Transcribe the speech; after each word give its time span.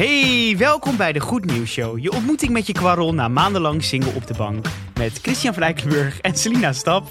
Hey, 0.00 0.54
welkom 0.58 0.96
bij 0.96 1.12
de 1.12 1.20
Goed 1.20 1.44
Nieuws 1.44 1.70
Show. 1.70 1.98
Je 1.98 2.12
ontmoeting 2.12 2.52
met 2.52 2.66
je 2.66 2.72
kwarrel 2.72 3.14
na 3.14 3.28
maandenlang 3.28 3.84
single 3.84 4.12
op 4.14 4.26
de 4.26 4.34
bank. 4.34 4.66
Met 4.98 5.18
Christian 5.22 5.54
van 5.54 5.62
Eikelenburg 5.62 6.20
en 6.20 6.36
Selina 6.36 6.72
Stap. 6.72 7.08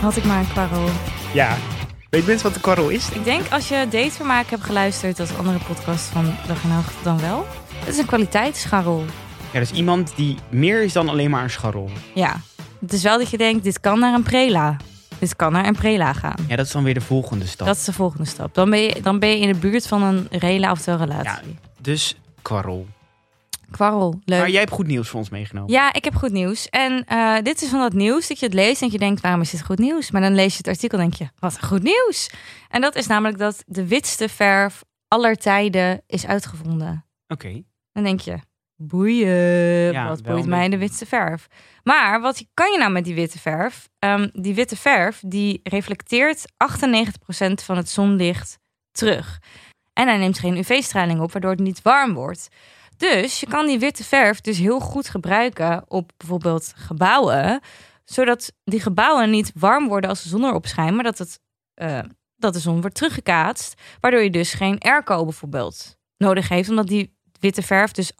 Had 0.00 0.16
ik 0.16 0.24
maar 0.24 0.38
een 0.38 0.48
kwarrel. 0.48 0.88
Ja, 1.34 1.56
weet 2.08 2.26
mensen 2.26 2.46
wat 2.46 2.54
de 2.54 2.60
kwarrel 2.60 2.88
is? 2.88 3.10
Ik 3.10 3.24
denk 3.24 3.52
als 3.52 3.68
je 3.68 3.86
Datevermaak 3.90 4.46
hebt 4.46 4.64
geluisterd 4.64 5.20
als 5.20 5.36
andere 5.36 5.58
podcast 5.66 6.04
van 6.04 6.34
Dag 6.46 6.62
en 6.62 6.68
Nacht, 6.68 6.94
dan 7.02 7.20
wel. 7.20 7.46
Het 7.74 7.88
is 7.88 7.98
een 7.98 8.06
kwaliteitsscharrel. 8.06 9.04
Ja, 9.52 9.60
is 9.60 9.72
iemand 9.72 10.16
die 10.16 10.36
meer 10.48 10.82
is 10.82 10.92
dan 10.92 11.08
alleen 11.08 11.30
maar 11.30 11.42
een 11.42 11.50
scharrel. 11.50 11.90
Ja. 12.14 12.40
Het 12.80 12.92
is 12.92 13.02
wel 13.02 13.18
dat 13.18 13.30
je 13.30 13.38
denkt, 13.38 13.64
dit 13.64 13.80
kan 13.80 13.98
naar 13.98 14.14
een 14.14 14.22
prela. 14.22 14.76
Dit 15.18 15.36
kan 15.36 15.52
naar 15.52 15.66
een 15.66 15.74
prela 15.74 16.12
gaan. 16.12 16.44
Ja, 16.48 16.56
dat 16.56 16.66
is 16.66 16.72
dan 16.72 16.84
weer 16.84 16.94
de 16.94 17.00
volgende 17.00 17.46
stap. 17.46 17.66
Dat 17.66 17.76
is 17.76 17.84
de 17.84 17.92
volgende 17.92 18.24
stap. 18.24 18.54
Dan 18.54 18.70
ben 18.70 18.80
je, 18.80 19.00
dan 19.02 19.18
ben 19.18 19.28
je 19.28 19.38
in 19.38 19.52
de 19.52 19.58
buurt 19.58 19.86
van 19.86 20.02
een 20.02 20.26
rela 20.30 20.70
of 20.70 20.86
een 20.86 20.98
relatie. 20.98 21.58
Dus 21.80 22.16
kwarrel. 22.42 22.86
Kwarrel, 23.70 24.20
leuk. 24.24 24.38
Maar 24.38 24.50
jij 24.50 24.60
hebt 24.60 24.72
goed 24.72 24.86
nieuws 24.86 25.08
voor 25.08 25.18
ons 25.18 25.30
meegenomen. 25.30 25.72
Ja, 25.72 25.92
ik 25.92 26.04
heb 26.04 26.14
goed 26.14 26.32
nieuws. 26.32 26.68
En 26.68 27.04
eh, 27.04 27.36
dit 27.42 27.62
is 27.62 27.68
van 27.68 27.80
dat 27.80 27.92
nieuws 27.92 28.28
dat 28.28 28.38
je 28.38 28.46
het 28.46 28.54
leest 28.54 28.82
en 28.82 28.90
je 28.90 28.98
denkt, 28.98 29.20
waarom 29.20 29.40
is 29.40 29.50
dit 29.50 29.64
goed 29.64 29.78
nieuws? 29.78 30.10
Maar 30.10 30.20
dan 30.20 30.34
lees 30.34 30.52
je 30.52 30.58
het 30.58 30.68
artikel 30.68 30.98
en 30.98 31.04
denk 31.04 31.18
je, 31.18 31.28
wat 31.38 31.54
een 31.54 31.68
goed 31.68 31.82
nieuws. 31.82 32.30
En 32.68 32.80
dat 32.80 32.96
is 32.96 33.06
namelijk 33.06 33.38
dat 33.38 33.62
de 33.66 33.86
witste 33.86 34.28
verf 34.28 34.84
aller 35.08 35.36
tijden 35.36 36.02
is 36.06 36.26
uitgevonden. 36.26 37.04
Oké. 37.28 37.62
Dan 37.92 38.04
denk 38.04 38.20
je, 38.20 38.38
boeien, 38.80 39.92
Ja, 39.92 40.08
wat 40.08 40.22
boeit 40.22 40.46
mij 40.46 40.68
de 40.68 40.78
witste 40.78 41.06
verf? 41.06 41.46
Maar 41.82 42.20
wat 42.20 42.44
kan 42.54 42.72
je 42.72 42.78
nou 42.78 42.90
met 42.90 43.04
die 43.04 43.14
witte 43.14 43.38
verf? 43.38 43.88
Ehm, 43.98 44.28
die 44.32 44.54
witte 44.54 44.76
verf 44.76 45.22
die 45.26 45.60
reflecteert 45.62 46.44
98% 46.56 47.62
van 47.62 47.76
het 47.76 47.88
zonlicht 47.88 48.58
terug. 48.92 49.38
En 49.92 50.06
hij 50.08 50.16
neemt 50.16 50.38
geen 50.38 50.56
UV-straling 50.56 51.20
op, 51.20 51.32
waardoor 51.32 51.50
het 51.50 51.60
niet 51.60 51.82
warm 51.82 52.14
wordt. 52.14 52.48
Dus 52.96 53.40
je 53.40 53.46
kan 53.46 53.66
die 53.66 53.78
witte 53.78 54.04
verf 54.04 54.40
dus 54.40 54.58
heel 54.58 54.80
goed 54.80 55.08
gebruiken 55.08 55.84
op 55.88 56.12
bijvoorbeeld 56.16 56.72
gebouwen, 56.76 57.60
zodat 58.04 58.52
die 58.64 58.80
gebouwen 58.80 59.30
niet 59.30 59.52
warm 59.54 59.88
worden 59.88 60.10
als 60.10 60.22
de 60.22 60.28
zon 60.28 60.44
erop 60.44 60.66
schijnt, 60.66 60.94
maar 60.94 61.04
dat, 61.04 61.18
het, 61.18 61.40
eh, 61.74 61.98
dat 62.36 62.52
de 62.52 62.58
zon 62.58 62.80
wordt 62.80 62.96
teruggekaatst, 62.96 63.80
waardoor 64.00 64.22
je 64.22 64.30
dus 64.30 64.52
geen 64.52 64.78
airco 64.78 65.24
bijvoorbeeld 65.24 65.98
nodig 66.16 66.48
heeft, 66.48 66.68
omdat 66.68 66.86
die 66.86 67.18
witte 67.40 67.62
verf 67.62 67.90
dus 67.90 68.12
98% 68.12 68.16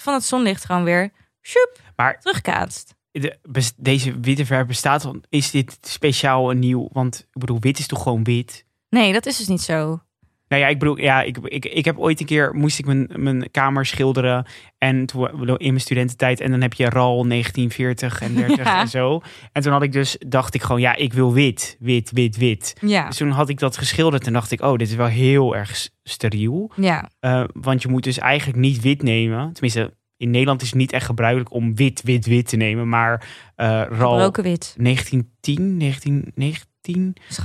van 0.00 0.14
het 0.14 0.24
zonlicht 0.24 0.64
gewoon 0.64 0.84
weer 0.84 1.10
sjoep, 1.42 1.80
Maar 1.96 2.20
terugkaatst. 2.20 2.94
de, 3.10 3.38
deze 3.76 4.20
witte 4.20 4.46
verf 4.46 4.66
bestaat. 4.66 5.10
Is 5.28 5.50
dit 5.50 5.78
speciaal 5.80 6.50
en 6.50 6.58
nieuw? 6.58 6.88
Want 6.92 7.18
ik 7.18 7.40
bedoel, 7.40 7.60
wit 7.60 7.78
is 7.78 7.86
toch 7.86 8.02
gewoon 8.02 8.24
wit? 8.24 8.64
Nee, 8.88 9.12
dat 9.12 9.26
is 9.26 9.36
dus 9.36 9.48
niet 9.48 9.62
zo. 9.62 10.00
Nou 10.48 10.62
ja, 10.62 10.68
ik 10.68 10.78
bedoel, 10.78 10.98
ja, 10.98 11.22
ik, 11.22 11.38
ik, 11.38 11.64
ik 11.64 11.84
heb 11.84 11.98
ooit 11.98 12.20
een 12.20 12.26
keer, 12.26 12.54
moest 12.54 12.78
ik 12.78 12.86
mijn, 12.86 13.10
mijn 13.16 13.50
kamer 13.50 13.86
schilderen. 13.86 14.46
En 14.78 15.06
toen, 15.06 15.28
in 15.58 15.68
mijn 15.68 15.80
studententijd, 15.80 16.40
en 16.40 16.50
dan 16.50 16.60
heb 16.60 16.72
je 16.72 16.88
RAL 16.88 17.26
1940 17.28 18.20
en 18.20 18.34
30 18.34 18.66
en 18.80 18.88
zo. 18.88 19.20
En 19.52 19.62
toen 19.62 19.72
had 19.72 19.82
ik 19.82 19.92
dus, 19.92 20.16
dacht 20.26 20.54
ik 20.54 20.62
gewoon, 20.62 20.80
ja, 20.80 20.96
ik 20.96 21.12
wil 21.12 21.32
wit, 21.32 21.76
wit, 21.80 22.10
wit, 22.10 22.36
wit. 22.36 22.76
Ja. 22.80 23.06
Dus 23.06 23.16
toen 23.16 23.30
had 23.30 23.48
ik 23.48 23.58
dat 23.58 23.76
geschilderd 23.76 24.26
en 24.26 24.32
dacht 24.32 24.50
ik, 24.50 24.60
oh, 24.60 24.76
dit 24.76 24.88
is 24.88 24.94
wel 24.94 25.06
heel 25.06 25.56
erg 25.56 25.88
steriel. 26.02 26.72
Ja. 26.76 27.10
Eh, 27.20 27.44
want 27.52 27.82
je 27.82 27.88
moet 27.88 28.02
dus 28.04 28.18
eigenlijk 28.18 28.58
niet 28.58 28.80
wit 28.80 29.02
nemen. 29.02 29.52
Tenminste, 29.52 29.94
in 30.16 30.30
Nederland 30.30 30.62
is 30.62 30.68
het 30.68 30.78
niet 30.78 30.92
echt 30.92 31.06
gebruikelijk 31.06 31.52
om 31.52 31.74
wit, 31.74 32.02
wit, 32.02 32.26
wit 32.26 32.48
te 32.48 32.56
nemen. 32.56 32.88
Maar 32.88 33.28
uh, 33.56 33.82
RAL 33.88 34.30
1910, 34.32 35.78
1990 35.78 36.72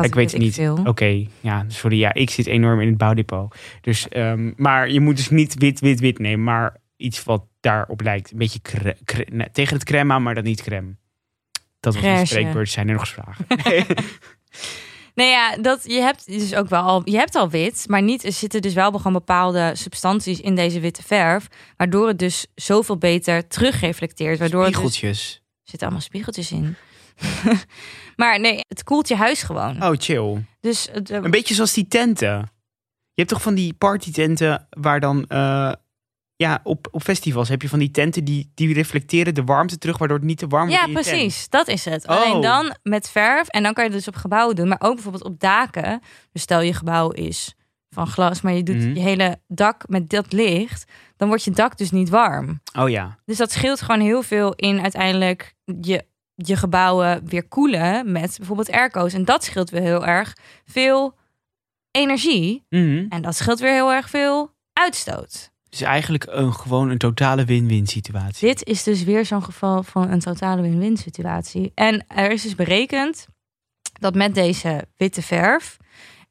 ik 0.02 0.16
weet 0.16 0.32
het 0.32 0.42
niet. 0.42 0.70
Oké, 0.84 1.26
ja, 1.42 1.66
sorry. 1.68 2.00
Ja, 2.00 2.14
ik 2.14 2.30
zit 2.30 2.47
enorm 2.47 2.81
in 2.81 2.88
het 2.88 2.97
bouwdepot. 2.97 3.56
Dus, 3.81 4.08
ehm, 4.08 4.52
maar 4.56 4.90
je 4.90 5.00
moet 5.00 5.18
dus 5.18 5.30
niet 5.30 5.53
wit, 5.53 5.80
wit, 5.80 6.00
wit 6.00 6.19
nemen, 6.19 6.44
maar 6.44 6.78
iets 6.97 7.24
wat 7.24 7.44
daarop 7.59 8.02
lijkt. 8.02 8.31
Een 8.31 8.38
beetje 8.38 8.59
tegen 9.52 9.75
het 9.75 9.84
crème 9.84 10.13
aan, 10.13 10.24
maar 10.24 10.36
dat 10.36 10.44
niet 10.44 10.62
crème. 10.62 10.96
Dat 11.80 11.96
was 11.96 12.03
een 12.03 12.28
spreekbeurt, 12.28 12.69
zijn 12.69 12.88
er 12.88 12.94
nog 12.94 13.02
eens 13.02 13.12
vragen. 13.12 13.46
nee 15.16 15.30
ja, 15.30 15.58
dat, 15.58 15.84
je 15.84 16.00
hebt 16.00 16.25
dus 16.25 16.56
ook 16.56 16.69
wel 16.69 16.81
al, 16.81 17.02
je 17.06 17.18
hebt 17.18 17.36
al 17.36 17.50
wit, 17.50 17.86
maar 17.88 18.02
niet, 18.02 18.25
er 18.25 18.31
zitten 18.31 18.62
dus 18.62 18.74
wel 18.74 18.92
gewoon 18.92 19.13
bepaalde 19.13 19.72
substanties 19.75 20.40
in 20.40 20.56
deze 20.56 20.80
witte 20.80 21.03
verf, 21.03 21.47
waardoor 21.78 22.08
het 22.08 22.19
dus 22.19 22.47
zoveel 22.56 22.97
beter 22.97 23.47
terugreflecteert. 23.47 24.40
Waardoor 24.40 24.66
dus 24.66 24.74
spiegeltjes. 24.74 25.34
Er 25.34 25.69
zitten 25.69 25.88
allemaal 25.88 26.06
spiegeltjes 26.06 26.52
in. 26.52 26.75
maar 28.16 28.40
nee, 28.40 28.59
het 28.68 28.84
koelt 28.84 29.07
je 29.07 29.16
huis 29.16 29.44
gewoon. 29.44 29.84
Oh, 29.84 29.91
chill. 29.97 30.46
Dus 30.59 30.88
het, 30.91 31.09
eh, 31.09 31.19
Een 31.22 31.31
beetje 31.31 31.53
zoals 31.53 31.74
die 31.74 31.88
tenten. 31.88 32.38
Je 33.13 33.25
hebt 33.25 33.30
toch 33.30 33.41
van 33.41 33.56
die 33.56 33.74
partytenten 33.74 34.68
waar 34.69 35.00
dan... 35.00 35.25
eh, 35.28 35.72
ja, 36.35 36.59
op, 36.63 36.88
op 36.91 37.02
festivals 37.03 37.50
heb 37.50 37.62
je 37.62 37.69
van 37.69 37.80
die 37.80 37.91
tenten 37.91 38.24
die, 38.24 38.52
die 38.56 38.74
reflecteren 38.74 39.34
de 39.35 39.44
warmte 39.44 39.78
terug, 39.78 39.97
waardoor 39.97 40.18
het 40.18 40.25
niet 40.25 40.38
te 40.38 40.47
warm 40.47 40.68
wordt 40.68 40.81
ja, 40.81 40.88
in 40.88 40.94
je 40.94 41.02
tent. 41.03 41.16
precies. 41.16 41.50
Dat 41.50 41.68
is 41.68 41.85
het. 41.85 42.07
Oh. 42.07 42.16
Alleen 42.16 42.41
dan 42.41 42.75
met 42.84 43.09
verf. 43.09 43.47
En 43.47 43.63
dan 43.63 43.74
kan 43.74 43.84
je 43.84 43.90
het 43.90 44.00
dus 44.00 44.07
op 44.07 44.16
gebouwen 44.22 44.56
doen. 44.56 44.68
Maar 44.68 44.81
ook 44.81 44.94
bijvoorbeeld 44.94 45.24
op 45.24 45.40
daken. 45.40 46.01
Dus 46.31 46.41
stel 46.41 46.62
je 46.62 46.74
gebouw 46.74 47.09
is 47.09 47.53
van 47.90 48.07
glas, 48.07 48.41
maar 48.41 48.53
je 48.53 48.63
doet 48.63 48.75
Mhm. 48.75 48.94
je 48.94 49.00
hele 49.00 49.40
dak 49.47 49.84
met 49.88 50.09
dat 50.09 50.31
licht. 50.34 50.91
Dan 51.18 51.28
wordt 51.28 51.44
je 51.44 51.51
dak 51.51 51.78
dus 51.78 51.91
niet 51.91 52.09
warm. 52.09 52.62
Oh 52.80 52.90
ja. 52.90 53.18
Dus 53.25 53.38
dat 53.38 53.51
scheelt 53.51 53.81
gewoon 53.81 54.01
heel 54.01 54.24
veel 54.24 54.53
in 54.53 54.81
uiteindelijk 54.81 55.56
je, 55.81 56.06
je 56.47 56.55
gebouwen 56.55 57.22
weer 57.25 57.47
koelen 57.47 58.11
met 58.11 58.35
bijvoorbeeld 58.38 58.72
airco's. 58.72 59.13
En 59.13 59.25
dat 59.25 59.44
scheelt 59.44 59.69
weer 59.69 59.81
heel 59.81 60.05
erg 60.05 60.38
veel 60.66 61.17
energie. 61.91 62.66
Mhm. 62.69 63.05
En 63.09 63.22
dat 63.22 63.35
scheelt 63.35 63.59
weer 63.59 63.73
heel 63.73 63.91
erg 63.91 64.09
veel 64.09 64.51
uitstoot. 64.73 65.51
Dus 65.69 65.81
eigenlijk 65.81 66.25
een, 66.29 66.53
gewoon 66.53 66.89
een 66.89 66.97
totale 66.97 67.45
win-win 67.45 67.88
situatie. 67.88 68.47
Dit 68.47 68.66
is 68.66 68.83
dus 68.83 69.03
weer 69.03 69.25
zo'n 69.25 69.44
geval 69.44 69.83
van 69.83 70.09
een 70.09 70.19
totale 70.19 70.61
win-win 70.61 70.97
situatie. 70.97 71.72
En 71.75 72.05
er 72.07 72.31
is 72.31 72.41
dus 72.41 72.56
berekend 72.56 73.27
dat 74.00 74.16
met 74.16 74.35
deze 74.35 74.88
witte 74.97 75.21
verf... 75.21 75.77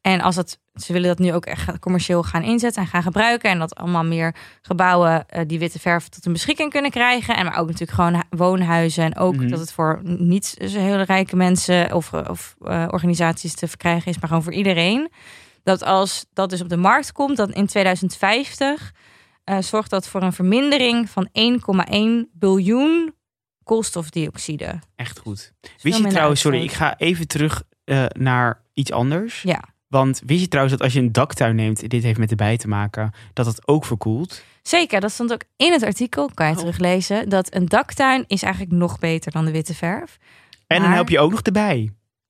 en 0.01 0.21
als 0.21 0.35
het, 0.35 0.59
ze 0.73 0.93
willen 0.93 1.07
dat 1.07 1.19
nu 1.19 1.33
ook 1.33 1.45
echt 1.45 1.79
commercieel 1.79 2.23
gaan 2.23 2.43
inzetten 2.43 2.81
en 2.81 2.87
gaan 2.87 3.03
gebruiken... 3.03 3.49
en 3.49 3.59
dat 3.59 3.75
allemaal 3.75 4.03
meer 4.03 4.35
gebouwen 4.61 5.27
eh, 5.27 5.41
die 5.47 5.59
witte 5.59 5.79
verf 5.79 6.07
tot 6.07 6.23
hun 6.23 6.33
beschikking 6.33 6.71
kunnen 6.71 6.91
krijgen... 6.91 7.35
en 7.35 7.45
maar 7.45 7.57
ook 7.57 7.65
natuurlijk 7.65 7.91
gewoon 7.91 8.13
hu- 8.13 8.37
woonhuizen... 8.37 9.03
en 9.03 9.17
ook 9.17 9.35
Mhm. 9.35 9.47
dat 9.47 9.59
het 9.59 9.71
voor 9.71 9.99
niet 10.03 10.45
zo 10.45 10.79
hele 10.79 11.01
rijke 11.01 11.35
mensen 11.35 11.93
of, 11.93 12.13
of 12.13 12.55
eh, 12.61 12.85
organisaties 12.89 13.55
te 13.55 13.67
verkrijgen 13.67 14.11
is... 14.11 14.19
maar 14.19 14.27
gewoon 14.27 14.43
voor 14.43 14.53
iedereen. 14.53 15.11
Dat 15.63 15.83
als 15.83 16.25
dat 16.33 16.49
dus 16.49 16.61
op 16.61 16.69
de 16.69 16.77
markt 16.77 17.11
komt, 17.11 17.37
dat 17.37 17.49
in 17.51 17.67
2050 17.67 18.91
eh, 19.43 19.57
zorgt 19.59 19.89
dat 19.89 20.07
voor 20.07 20.21
een 20.21 20.33
vermindering 20.33 21.09
van 21.09 21.29
1,1 22.27 22.31
biljoen 22.33 23.13
koolstofdioxide. 23.63 24.79
Echt 24.95 25.19
goed. 25.19 25.53
Wist 25.81 25.97
je 25.99 26.07
trouwens, 26.07 26.41
sorry, 26.41 26.63
ik 26.63 26.71
ga 26.71 26.97
even 26.97 27.27
terug 27.27 27.63
naar 28.17 28.61
iets 28.73 28.91
anders. 28.91 29.41
Ja, 29.41 29.63
Want 29.89 30.21
wist 30.25 30.41
je 30.41 30.47
trouwens 30.47 30.77
dat 30.77 30.85
als 30.85 30.93
je 30.93 30.99
een 30.99 31.11
daktuin 31.11 31.55
neemt, 31.55 31.89
dit 31.89 32.03
heeft 32.03 32.19
met 32.19 32.29
de 32.29 32.35
bij 32.35 32.57
te 32.57 32.67
maken, 32.67 33.11
dat 33.33 33.45
het 33.45 33.67
ook 33.67 33.85
verkoelt? 33.85 34.43
zeker. 34.61 34.99
Dat 34.99 35.11
stond 35.11 35.33
ook 35.33 35.43
in 35.57 35.71
het 35.71 35.83
artikel, 35.83 36.29
kan 36.33 36.45
je 36.47 36.51
Oh. 36.53 36.59
teruglezen. 36.59 37.29
Dat 37.29 37.55
een 37.55 37.65
daktuin 37.65 38.23
is 38.27 38.43
eigenlijk 38.43 38.73
nog 38.73 38.99
beter 38.99 39.31
dan 39.31 39.45
de 39.45 39.51
witte 39.51 39.73
verf. 39.73 40.17
En 40.67 40.81
dan 40.81 40.91
help 40.91 41.09
je 41.09 41.19
ook 41.19 41.31
nog 41.31 41.41
erbij. 41.41 41.89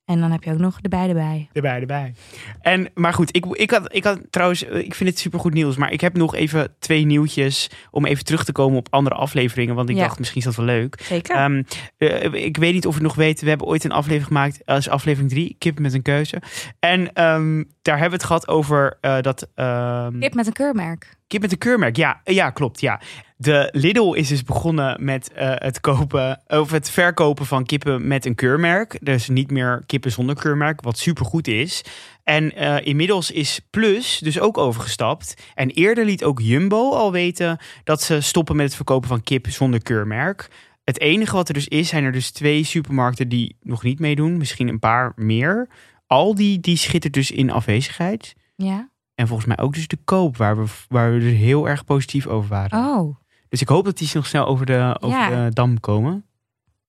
En 0.10 0.20
dan 0.20 0.32
heb 0.32 0.44
je 0.44 0.52
ook 0.52 0.58
nog 0.60 0.82
de 0.82 0.90
beide 0.90 1.14
bij. 1.14 1.50
Erbij, 1.54 1.80
erbij. 1.80 2.14
En, 2.62 2.90
maar 2.94 3.14
goed, 3.14 3.36
ik, 3.36 3.46
ik, 3.46 3.72
had, 3.72 3.96
ik 3.96 4.04
had 4.04 4.20
trouwens, 4.30 4.66
eh, 4.66 4.78
ik 4.78 4.96
vind 4.96 5.10
het 5.10 5.20
supergoed 5.20 5.54
nieuws, 5.54 5.76
maar 5.78 5.92
ik 5.92 6.02
heb 6.02 6.18
nog 6.18 6.36
even 6.36 6.74
twee 6.80 7.06
nieuwtjes 7.06 7.70
om 7.92 8.06
even 8.06 8.26
terug 8.26 8.44
te 8.46 8.52
komen 8.52 8.78
op 8.78 8.88
andere 8.90 9.16
afleveringen, 9.16 9.76
want 9.76 9.90
ik 9.90 9.96
Ja. 9.96 10.02
dacht 10.04 10.20
misschien 10.20 10.40
is 10.40 10.46
dat 10.46 10.56
wel 10.56 10.66
leuk. 10.66 11.02
Zeker. 11.04 11.36
Ehm, 11.36 11.64
eh, 11.98 12.34
ik 12.46 12.58
weet 12.58 12.74
niet 12.74 12.88
of 12.88 12.96
je 12.96 13.02
nog 13.02 13.16
weet. 13.16 13.42
We 13.42 13.50
hebben 13.50 13.68
ooit 13.68 13.84
een 13.84 13.92
aflevering 13.92 14.28
gemaakt. 14.28 14.62
als 14.66 14.90
aflevering 14.90 15.32
3, 15.32 15.56
Kip 15.60 15.80
met 15.80 15.94
een 15.94 16.02
keuze. 16.02 16.42
En 16.80 17.14
ehm, 17.14 17.64
daar 17.82 17.98
hebben 18.00 18.10
we 18.10 18.16
het 18.16 18.24
gehad 18.26 18.48
over 18.48 18.98
eh, 19.02 19.22
dat. 19.22 19.48
ehm, 19.56 20.20
Kip 20.20 20.34
met 20.34 20.48
een 20.48 20.54
keurmerk. 20.54 21.18
Kip 21.28 21.42
met 21.42 21.52
een 21.52 21.58
keurmerk. 21.58 21.96
Ja, 21.96 22.22
ja, 22.24 22.50
klopt. 22.50 22.82
Ja. 22.82 23.00
De 23.42 23.70
Lidl 23.72 24.14
is 24.14 24.28
dus 24.28 24.44
begonnen 24.44 25.06
met 25.06 25.34
eh, 25.34 25.52
het 25.56 25.80
kopen 25.80 26.42
of 26.48 26.72
het 26.72 26.90
verkopen 26.90 27.46
van 27.46 27.66
kippen 27.66 28.08
met 28.08 28.26
een 28.26 28.36
keurmerk. 28.36 28.98
Dus 29.02 29.30
niet 29.30 29.52
meer 29.52 29.84
kippen 29.86 30.12
zonder 30.12 30.36
keurmerk, 30.36 30.82
wat 30.82 30.98
supergoed 30.98 31.48
is. 31.48 31.84
En 32.24 32.56
eh, 32.56 32.86
inmiddels 32.86 33.32
is 33.32 33.60
Plus 33.70 34.20
dus 34.20 34.40
ook 34.40 34.58
overgestapt. 34.58 35.34
En 35.56 35.70
eerder 35.70 36.06
liet 36.06 36.24
ook 36.24 36.40
Jumbo 36.40 36.92
al 36.92 37.12
weten 37.12 37.58
dat 37.84 38.02
ze 38.02 38.22
stoppen 38.22 38.56
met 38.56 38.66
het 38.66 38.76
verkopen 38.76 39.10
van 39.10 39.24
kip 39.24 39.50
zonder 39.50 39.84
keurmerk. 39.84 40.50
Het 40.84 41.00
enige 41.00 41.36
wat 41.36 41.48
er 41.48 41.54
dus 41.54 41.68
is, 41.68 41.88
zijn 41.88 42.04
er 42.04 42.12
dus 42.12 42.32
twee 42.32 42.64
supermarkten 42.64 43.30
die 43.30 43.56
nog 43.62 43.84
niet 43.84 44.00
meedoen. 44.00 44.38
Misschien 44.38 44.68
een 44.68 44.80
paar 44.80 45.12
meer. 45.16 45.70
Aldi, 46.08 46.60
die 46.60 46.78
schittert 46.78 47.14
dus 47.14 47.32
in 47.32 47.52
afwezigheid. 47.52 48.36
Ja. 48.56 48.90
En 49.16 49.28
volgens 49.28 49.48
mij 49.48 49.60
ook 49.60 49.74
dus 49.74 49.88
de 49.88 50.00
koop, 50.06 50.38
waar 50.38 50.58
we, 50.58 50.66
waar 50.88 51.14
we 51.14 51.20
dus 51.20 51.38
heel 51.38 51.70
erg 51.70 51.86
positief 51.86 52.28
over 52.28 52.50
waren. 52.50 52.80
Oh. 52.80 53.18
Dus 53.50 53.62
ik 53.62 53.68
hoop 53.68 53.86
dat 53.86 53.98
die 53.98 54.10
nog 54.14 54.26
snel 54.28 54.46
over 54.46 54.66
de, 54.66 54.98
over 55.00 55.18
Ja. 55.18 55.46
de 55.46 55.54
dam 55.54 55.80
komen. 55.80 56.26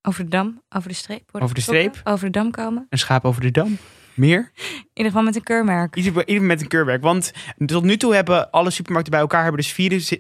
Over 0.03 0.25
de 0.25 0.31
dam, 0.31 0.63
over 0.69 0.89
de 0.89 0.95
streep. 0.95 1.23
worden 1.31 1.43
Over 1.43 1.55
de 1.55 1.61
streep? 1.61 2.01
Over 2.05 2.25
de 2.25 2.31
dam 2.31 2.51
komen. 2.51 2.87
Een 2.89 2.99
schaap 2.99 3.25
over 3.25 3.41
de 3.41 3.51
dam. 3.51 3.79
Meer? 4.15 4.51
In 4.57 4.89
ieder 4.95 5.05
geval 5.13 5.23
met 5.23 5.37
een 5.37 5.43
keurmerk. 5.43 5.97
Ieder, 5.97 6.29
ieder 6.29 6.43
met 6.45 6.61
een 6.61 6.69
keurmerk. 6.69 7.03
Want 7.03 7.33
tot 7.67 7.85
nu 7.85 7.97
toe 7.97 8.15
hebben 8.15 8.51
alle 8.51 8.71
supermarkten 8.71 9.13
bij 9.13 9.21
elkaar 9.21 9.43
hebben 9.43 9.61
dus 9.61 10.19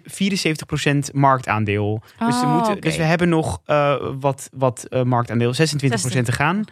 74% 1.12 1.14
marktaandeel. 1.14 2.02
Dus, 2.18 2.40
we 2.40 2.46
Oh, 2.46 2.54
moeten, 2.54 2.80
dus 2.80 2.96
we 2.96 3.02
hebben 3.02 3.28
nog 3.28 3.60
eh, 3.64 3.94
wat, 4.20 4.48
wat 4.52 4.84
eh, 4.88 5.02
marktaandeel, 5.02 5.54
26% 5.54 5.56
te 6.22 6.32
gaan. 6.32 6.64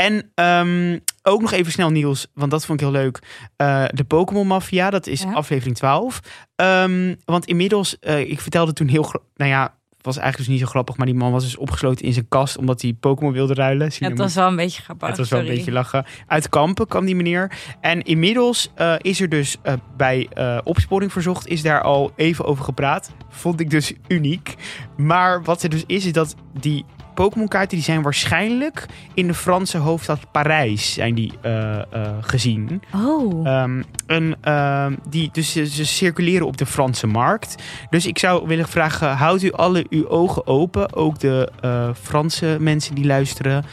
En 0.00 0.30
ehm, 0.34 0.98
ook 1.22 1.40
nog 1.40 1.52
even 1.52 1.72
snel 1.72 1.90
nieuws, 1.90 2.26
want 2.34 2.50
dat 2.50 2.66
vond 2.66 2.80
ik 2.80 2.86
heel 2.86 2.96
leuk. 2.96 3.18
Eh, 3.56 3.84
de 3.92 4.04
Pokémon 4.04 4.46
Mafia, 4.46 4.90
dat 4.90 5.06
is 5.06 5.22
Ja. 5.22 5.32
aflevering 5.32 5.76
12. 5.76 6.20
Ehm, 6.56 7.14
want 7.24 7.46
inmiddels, 7.46 7.98
eh, 7.98 8.30
ik 8.30 8.40
vertelde 8.40 8.72
toen 8.72 8.88
heel... 8.88 9.12
Nou 9.36 9.50
ja, 9.50 9.62
het 9.96 10.04
was 10.08 10.16
eigenlijk 10.16 10.36
dus 10.36 10.46
niet 10.46 10.58
zo 10.66 10.70
grappig, 10.70 10.96
maar 10.96 11.06
die 11.06 11.14
man 11.14 11.32
was 11.32 11.44
dus 11.44 11.56
opgesloten 11.56 12.06
in 12.06 12.12
zijn 12.12 12.28
kast 12.28 12.56
omdat 12.56 12.82
hij 12.82 12.92
Pokémon 12.92 13.32
wilde 13.32 13.54
ruilen. 13.54 13.90
Ja, 13.98 14.08
het 14.08 14.18
was 14.18 14.34
wel 14.34 14.46
een 14.48 14.56
beetje 14.56 14.82
grappig. 14.82 15.08
Het 15.08 15.16
was 15.18 15.28
wel 15.28 15.38
sorry. 15.38 15.52
een 15.54 15.58
beetje 15.58 15.72
lachen. 15.72 16.04
Uit 16.26 16.48
Kampen 16.48 16.86
kwam 16.86 17.04
die 17.04 17.16
meneer. 17.16 17.52
En 17.80 18.02
inmiddels 18.02 18.70
eh, 18.74 18.94
is 18.98 19.20
er 19.20 19.28
dus 19.28 19.56
bij 19.96 20.28
opsporing 20.64 21.12
verzocht, 21.12 21.46
is 21.46 21.62
daar 21.62 21.82
al 21.82 22.12
even 22.16 22.44
over 22.44 22.64
gepraat. 22.64 23.12
Vond 23.28 23.60
ik 23.60 23.70
dus 23.70 23.92
uniek. 24.08 24.54
Maar 24.96 25.42
wat 25.42 25.62
er 25.62 25.68
dus 25.68 25.84
is, 25.86 26.04
is 26.06 26.12
dat 26.12 26.34
die 26.60 26.84
Pokémon-kaarten 27.20 27.76
die 27.76 27.84
zijn 27.84 28.02
waarschijnlijk 28.02 28.86
in 29.14 29.26
de 29.26 29.34
Franse 29.34 29.78
hoofdstad 29.78 30.30
Parijs 30.30 30.92
zijn 30.92 31.14
die 31.14 31.32
eh, 31.40 31.78
eh, 31.78 31.84
gezien. 32.20 32.82
Oh. 32.94 33.46
Ehm, 33.46 33.82
en, 34.06 34.36
ehm, 34.40 34.94
die, 35.08 35.28
dus 35.32 35.52
ze, 35.52 35.84
circuleren 35.84 36.46
op 36.46 36.56
de 36.56 36.66
Franse 36.66 37.06
markt. 37.06 37.62
Dus 37.90 38.06
ik 38.06 38.18
zou 38.18 38.46
willen 38.46 38.68
vragen, 38.68 39.16
houdt 39.16 39.42
u 39.42 39.52
alle 39.52 39.86
uw 39.90 40.08
ogen 40.08 40.46
open. 40.46 40.94
Ook 40.94 41.18
de 41.18 41.52
eh, 41.60 41.88
Franse 42.02 42.56
mensen 42.60 42.94
die 42.94 43.06
luisteren. 43.06 43.64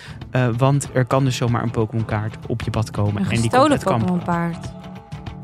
Want 0.57 0.89
er 0.93 1.05
kan 1.05 1.23
dus 1.23 1.35
zomaar 1.35 1.63
een 1.63 1.71
Pokémon 1.71 2.05
kaart 2.05 2.35
op 2.47 2.61
je 2.61 2.69
pad 2.69 2.91
komen. 2.91 3.21
een 3.21 3.31
en 3.31 3.41
die 3.41 3.49
komt 3.49 3.71
uit 3.71 3.83
Kampen. 3.83 4.21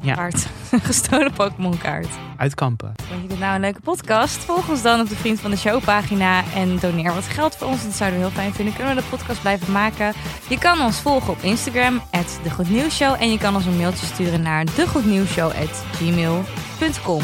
Ja. 0.04 0.30
Een 0.72 0.82
gestolen 0.92 1.34
Pokémon 1.34 1.78
kaart. 1.78 2.08
Uit 2.38 2.56
Kampen. 2.56 2.94
Vond 3.10 3.22
je 3.22 3.28
dit 3.28 3.40
nou 3.40 3.56
een 3.56 3.62
leuke 3.62 3.82
podcast? 3.82 4.44
Volg 4.44 4.70
ons 4.70 4.82
dan 4.82 5.00
op 5.00 5.10
de 5.10 5.16
Vriend 5.16 5.40
van 5.40 5.52
de 5.52 5.58
Show 5.58 5.84
pagina 5.84 6.44
en 6.56 6.78
doneer 6.80 7.14
wat 7.14 7.28
geld 7.28 7.56
voor 7.56 7.68
ons. 7.68 7.84
Dat 7.84 7.94
zouden 7.94 8.20
we 8.20 8.26
heel 8.26 8.36
fijn 8.36 8.54
vinden. 8.54 8.76
Kunnen 8.76 8.96
we 8.96 9.02
de 9.02 9.08
podcast 9.10 9.42
blijven 9.42 9.72
maken? 9.72 10.14
Je 10.48 10.58
kan 10.58 10.82
ons 10.82 11.00
volgen 11.00 11.34
op 11.34 11.42
Instagram, 11.42 12.02
de 12.44 12.50
Goed 12.50 12.70
Nieuws 12.70 12.96
Show. 12.96 13.16
En 13.20 13.32
je 13.32 13.38
kan 13.38 13.56
ons 13.56 13.66
een 13.66 13.78
mailtje 13.78 14.06
sturen 14.06 14.42
naar 14.42 14.66
degoednieuwsshow.gmail.com. 14.76 17.22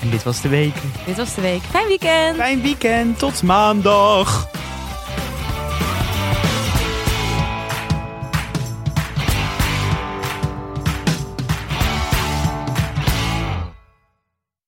En 0.00 0.10
dit 0.10 0.22
was 0.22 0.40
de 0.40 0.48
week. 0.48 0.74
Dit 1.06 1.16
was 1.16 1.34
de 1.34 1.40
week. 1.40 1.62
Fijn 1.62 1.86
weekend! 1.86 2.36
Fijn 2.36 2.62
weekend. 2.62 3.18
Tot 3.18 3.42
maandag. 3.42 4.48